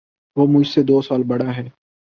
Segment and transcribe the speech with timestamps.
[0.37, 1.67] وہ مجھ سے دو سال بڑا ہے